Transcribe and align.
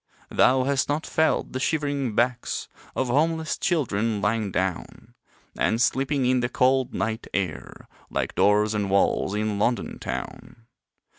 Thou 0.31 0.63
hast 0.63 0.89
not 0.89 1.05
felt 1.05 1.51
the 1.53 1.59
shivering 1.59 2.15
backs 2.15 2.67
Of 2.95 3.05
homeless 3.09 3.55
children 3.55 4.19
lying 4.19 4.51
down 4.51 5.13
And 5.55 5.79
sleeping 5.79 6.25
in 6.25 6.39
the 6.39 6.49
cold, 6.49 6.91
night 6.91 7.27
air 7.35 7.87
Like 8.09 8.33
doors 8.33 8.73
and 8.73 8.89
walls 8.89 9.35
in 9.35 9.59
London 9.59 9.99
town. 9.99 10.65